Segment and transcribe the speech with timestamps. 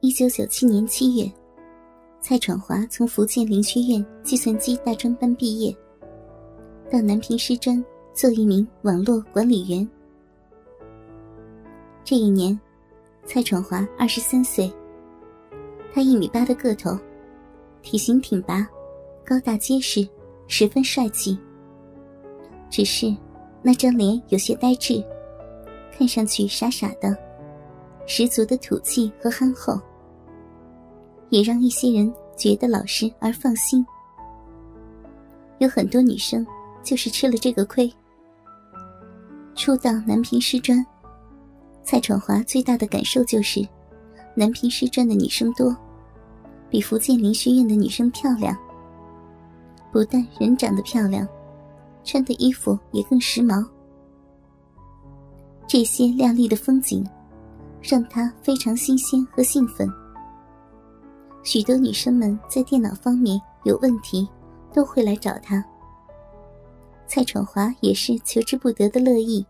[0.00, 1.28] 一九九七年七月，
[2.20, 5.76] 蔡闯华从福建林学院计算机大专班毕业，
[6.88, 9.88] 到南平师专做一名网络管理员。
[12.04, 12.58] 这一年，
[13.26, 14.72] 蔡闯华二十三岁。
[15.92, 16.96] 他一米八的个头，
[17.82, 18.64] 体型挺拔，
[19.26, 20.08] 高大结实，
[20.46, 21.36] 十分帅气。
[22.70, 23.12] 只是
[23.62, 25.04] 那张脸有些呆滞，
[25.90, 27.16] 看上去傻傻的，
[28.06, 29.76] 十足的土气和憨厚。
[31.30, 33.84] 也让一些人觉得老实而放心。
[35.58, 36.46] 有很多女生
[36.82, 37.92] 就是吃了这个亏。
[39.54, 40.84] 初到南平师专，
[41.82, 43.66] 蔡闯华最大的感受就是，
[44.34, 45.76] 南平师专的女生多，
[46.70, 48.56] 比福建林学院的女生漂亮。
[49.90, 51.26] 不但人长得漂亮，
[52.04, 53.66] 穿的衣服也更时髦。
[55.66, 57.04] 这些亮丽的风景，
[57.82, 59.90] 让他非常新鲜和兴奋。
[61.50, 64.28] 许多女生们在电脑方面有问题，
[64.70, 65.64] 都会来找他。
[67.06, 69.46] 蔡闯华也是求之不得的乐意。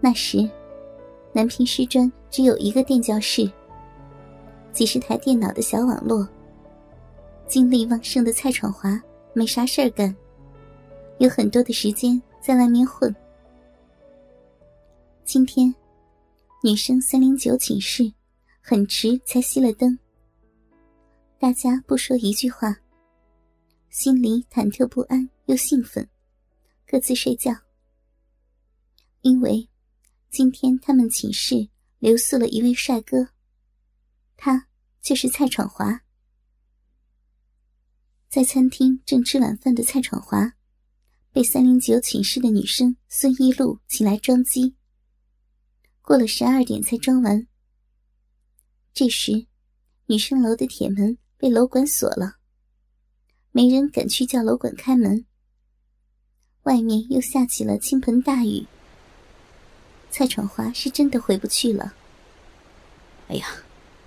[0.00, 0.38] 那时，
[1.32, 3.48] 南平师专只有一个电教室，
[4.72, 6.28] 几十台电脑的小网络。
[7.46, 9.00] 精力旺盛的蔡闯华
[9.32, 10.12] 没啥事儿干，
[11.18, 13.14] 有很多的时间在外面混。
[15.24, 15.72] 今天，
[16.64, 18.12] 女生三零九寝室
[18.60, 19.96] 很迟才熄了灯。
[21.40, 22.76] 大家不说一句话，
[23.90, 26.08] 心里忐忑不安又兴奋，
[26.84, 27.52] 各自睡觉。
[29.20, 29.68] 因为
[30.30, 31.68] 今天他们寝室
[32.00, 33.28] 留宿了一位帅哥，
[34.36, 34.66] 他
[35.00, 36.02] 就是蔡闯华。
[38.28, 40.54] 在餐厅正吃晚饭的蔡闯华，
[41.30, 44.74] 被三零九寝室的女生孙一路请来装机。
[46.02, 47.46] 过了十二点才装完。
[48.92, 49.46] 这时，
[50.06, 51.16] 女生楼的铁门。
[51.40, 52.34] 被楼管锁了，
[53.52, 55.24] 没人敢去叫楼管开门。
[56.64, 58.66] 外面又下起了倾盆大雨，
[60.10, 61.94] 蔡闯华是真的回不去了。
[63.28, 63.46] 哎呀，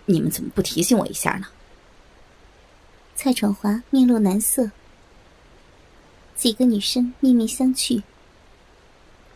[0.06, 1.48] 你们怎么不提醒我一下呢？
[3.16, 4.70] 蔡闯华面露难色，
[6.36, 8.04] 几个女生面面相觑。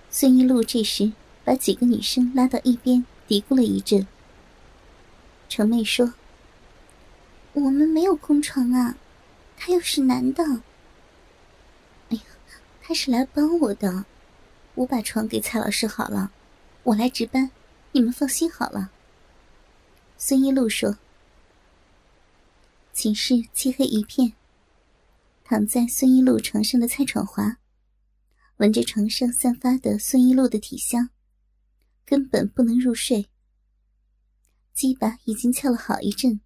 [0.09, 1.13] 孙一路这时
[1.45, 4.05] 把几个女生拉到一边，嘀咕了一阵。
[5.47, 6.13] 程妹说。
[7.55, 8.97] 我们没有空床啊，
[9.55, 10.43] 他又是男的。
[12.09, 12.23] 哎呀，
[12.81, 14.05] 他是来帮我的，
[14.75, 16.33] 我把床给蔡老师好了，
[16.83, 17.49] 我来值班，
[17.93, 18.91] 你们放心好了。
[20.17, 20.97] 孙一路说。
[22.91, 24.33] 寝室漆黑一片，
[25.43, 27.57] 躺在孙一路床上的蔡闯华，
[28.57, 31.09] 闻着床上散发的孙一路的体香，
[32.05, 33.27] 根本不能入睡。
[34.73, 36.39] 鸡巴已经翘了好一阵。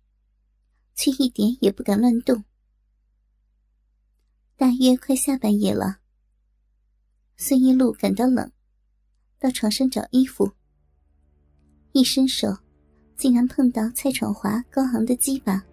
[1.00, 2.44] 却一点也不敢乱动。
[4.58, 6.00] 大约快下半夜了，
[7.38, 8.52] 孙一路感到冷，
[9.40, 10.52] 到床上找衣服。
[11.94, 12.54] 一伸手，
[13.16, 15.64] 竟然碰到蔡闯华高昂的鸡巴。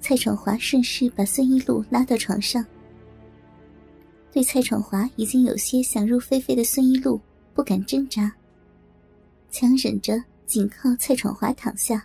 [0.00, 2.66] 蔡闯华顺势把孙一路拉到床上，
[4.32, 7.20] 对蔡闯华已经有些想入非非的孙一路
[7.54, 8.34] 不敢挣扎，
[9.48, 12.04] 强忍着紧靠蔡闯华躺下。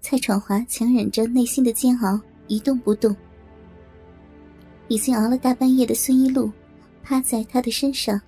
[0.00, 3.14] 蔡闯华强忍着内心的煎熬，一动不动。
[4.88, 6.50] 已经熬了大半夜的孙一路，
[7.02, 8.18] 趴在他的身上，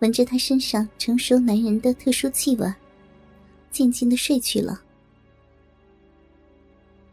[0.00, 2.74] 闻着他身上成熟男人的特殊气味，
[3.70, 4.82] 渐渐的睡去了。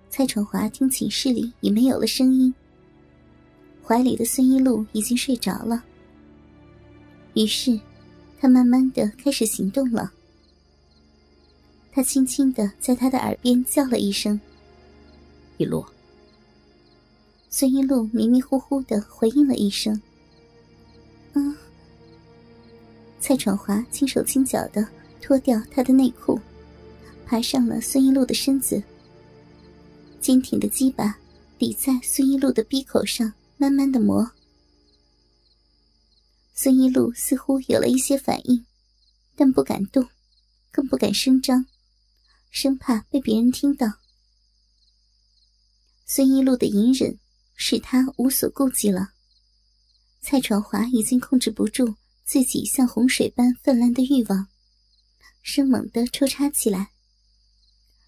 [0.10, 2.54] 蔡闯华听寝室里已没有了声音，
[3.82, 5.84] 怀里的孙一路已经睡着了。
[7.36, 7.80] 于是，
[8.40, 10.12] 他慢慢的开始行动了。
[11.98, 14.40] 他轻轻的在他的耳边叫了一声
[15.58, 15.84] ：“一路。”
[17.50, 20.00] 孙一路迷迷糊糊的回应了一声
[21.34, 21.58] ：“嗯。”
[23.20, 24.88] 蔡闯华轻手轻脚的
[25.20, 26.40] 脱掉他的内裤，
[27.26, 28.84] 爬上了孙一路的身子，
[30.22, 31.18] 坚挺的鸡巴
[31.58, 34.30] 抵在孙一路的鼻口上，慢慢的磨。
[36.54, 38.64] 孙一路似乎有了一些反应，
[39.36, 40.08] 但不敢动，
[40.72, 41.66] 更不敢声张。
[42.50, 43.88] 生怕被别人听到，
[46.06, 47.20] 孙一路的隐忍
[47.56, 49.10] 使他无所顾忌了。
[50.22, 51.96] 蔡闯华已经控制不住
[52.26, 54.48] 自己像洪水般泛滥的欲望，
[55.42, 56.92] 生猛地抽插起来。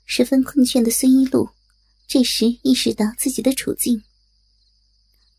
[0.06, 1.50] 十分困倦的孙一路
[2.08, 4.04] 这时意识到自己的处境，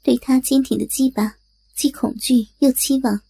[0.03, 1.37] 对他坚挺的鸡巴
[1.75, 3.21] 既恐惧又期望，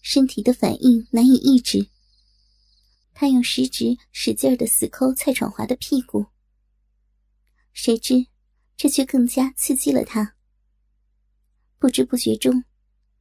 [0.00, 1.88] 身体的反应难以抑制，
[3.14, 6.26] 他用食指使劲的死抠蔡闯华的屁股，
[7.72, 8.26] 谁知
[8.76, 10.34] 这却更加刺激了他。
[11.78, 12.64] 不知不觉中，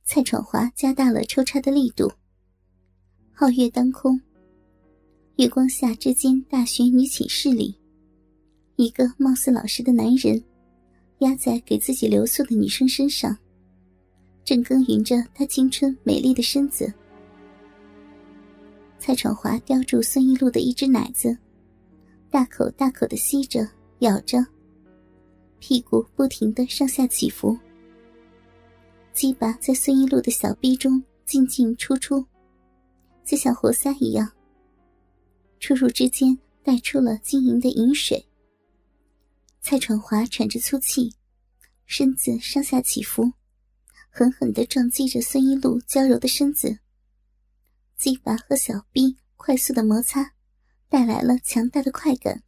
[0.04, 2.12] 蔡闯华加大了抽插的力度。
[3.36, 4.22] 皓月当空，
[5.38, 7.76] 月光下这间大学女寝室里，
[8.76, 10.44] 一个貌似老实的男人
[11.20, 13.36] 压在给自己留宿的女生身上，
[14.46, 16.94] 正耕耘着她青春美丽的身子。
[19.04, 21.36] 蔡闯华叼住孙一路的一只奶子，
[22.30, 23.68] 大口大口的吸着、
[24.02, 24.38] 咬着，
[25.58, 27.58] 屁股不停的上下起伏，
[29.12, 32.24] 鸡巴在孙一路的小臂中进进出出。
[33.26, 34.32] 就像活塞一样，
[35.60, 38.24] 出入之间带出了晶莹的饮水。
[39.62, 41.12] 蔡闯华喘着粗气，
[41.88, 43.32] 身子上下起伏，
[44.12, 46.78] 狠狠的撞击着孙一路娇柔的身子。
[48.02, 50.34] 鸡巴和小臂快速的摩擦，
[50.90, 52.42] 带来了强大的快感。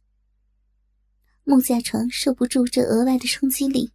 [1.44, 3.92] 木架床受不住这额外的冲击力，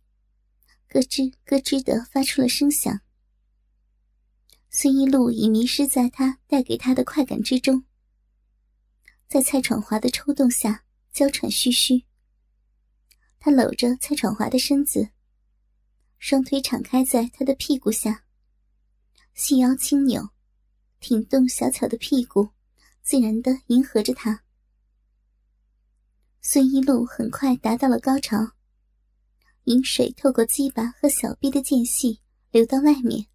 [0.88, 3.02] 咯吱咯吱的发出了声响。
[4.70, 7.84] 孙一路已迷失在他带给他的快感之中，
[9.28, 12.06] 在蔡闯华的抽动下娇喘吁吁。
[13.38, 15.10] 他搂着蔡闯华的身子，
[16.20, 18.24] 双腿敞开在他的屁股下，
[19.34, 20.30] 细腰轻扭，
[21.00, 22.50] 挺动小巧的屁股，
[23.02, 24.44] 自然的迎合着他。
[26.42, 28.54] 孙一路很快达到了高潮，
[29.66, 33.28] 饮水透过鸡巴和小臂的间隙流到外面。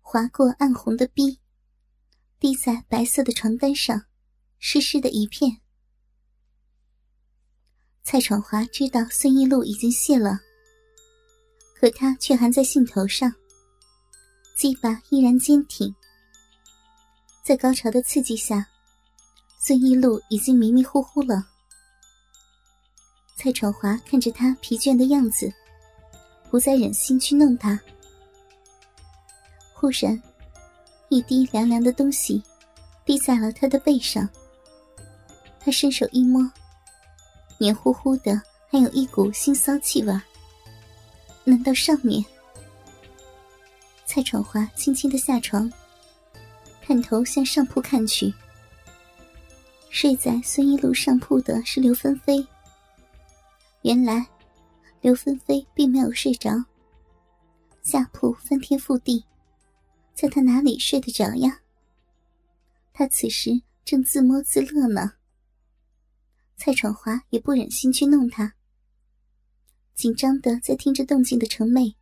[0.00, 1.38] 划过暗红的逼，
[2.38, 4.06] 滴在白色的床单上，
[4.58, 5.60] 湿湿的一片。
[8.02, 10.40] 蔡闯华知道孙一路已经谢了，
[11.76, 13.32] 可他却还在兴头上，
[14.56, 15.94] 鸡巴依然坚挺。
[17.50, 18.64] 在高潮的刺激下，
[19.58, 21.44] 孙一路已经迷迷糊糊了。
[23.34, 25.52] 蔡闯华看着他疲倦的样子，
[26.48, 27.76] 不再忍心去弄他。
[29.74, 30.22] 忽然，
[31.08, 32.40] 一滴凉凉的东西
[33.04, 34.28] 滴在了他的背上。
[35.58, 36.48] 他伸手一摸，
[37.58, 40.20] 黏糊糊的，还有一股腥骚气味。
[41.42, 42.24] 难道上面？
[44.06, 45.68] 蔡闯华轻轻的下床，
[46.90, 48.34] 探头向上铺看去。
[49.90, 52.44] 睡在孙一路上铺的是刘芬飞。
[53.82, 54.26] 原来，
[55.00, 56.50] 刘芬飞并没有睡着，
[57.80, 59.24] 下铺翻天覆地。
[60.16, 61.60] 叫他哪里睡得着呀？
[62.92, 65.12] 他此时正自摸自乐呢。
[66.56, 68.52] 蔡闯华也不忍心去弄他，
[69.94, 71.94] 紧张的在听着动静的程妹，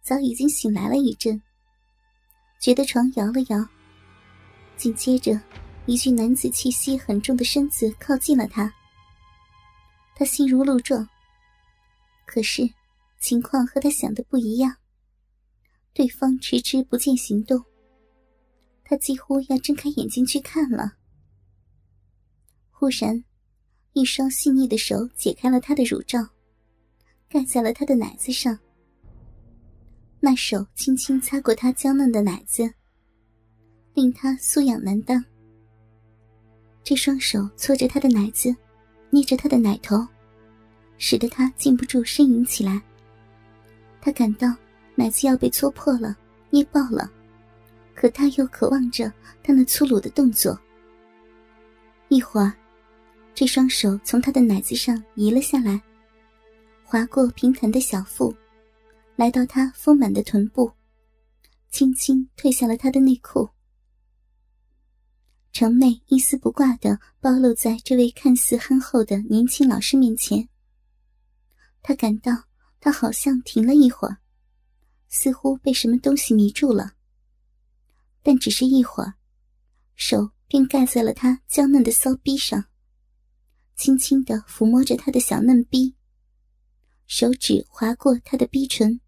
[0.00, 1.42] 早已经醒来了一阵，
[2.58, 3.68] 觉得床摇了摇，
[4.80, 5.38] 紧接着
[5.84, 8.72] 一具男子气息很重的身子靠近了他。
[10.14, 11.06] 他心如鹿撞，
[12.24, 12.66] 可是
[13.20, 14.74] 情况和他想的不一样。
[15.92, 17.62] 对方迟迟不见行动，
[18.82, 20.94] 他几乎要睁开眼睛去看了。
[22.70, 23.22] 忽然，
[23.92, 26.26] 一双细腻的手解开了他的乳罩，
[27.28, 28.58] 盖在了他的奶子上。
[30.20, 32.72] 那手轻轻擦过他娇嫩的奶子，
[33.94, 35.24] 令他酥痒难当。
[36.82, 38.54] 这双手搓着他的奶子，
[39.10, 40.06] 捏着他的奶头，
[40.98, 42.80] 使得他禁不住呻吟起来。
[44.00, 44.54] 他感到。
[44.96, 46.14] 奶子要被戳破了，
[46.50, 47.10] 捏爆了，
[47.94, 49.10] 可他又渴望着
[49.42, 50.60] 他那粗鲁的动作。
[52.08, 52.52] 一会儿，
[53.34, 55.80] 这双手从他的奶子上移了下来，
[56.84, 58.34] 划过平坦的小腹，
[59.16, 60.70] 来到他丰满的臀部，
[61.70, 63.48] 轻轻褪下了他的内裤。
[65.52, 70.48] 程妹一丝不挂的暴露在这位看似憨厚的年轻老师面前。
[71.82, 72.32] 他感到
[72.80, 74.18] 他好像停了一会儿。
[75.12, 76.92] 似乎被什么东西迷住了，
[78.22, 79.14] 但只是一会儿，
[79.96, 82.66] 手便盖在了他娇嫩的骚逼上，
[83.74, 85.96] 轻轻的抚摸着他的小嫩逼，
[87.08, 89.00] 手指划过他的逼唇，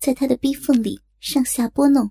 [0.00, 2.10] 在他的逼缝里上下拨弄。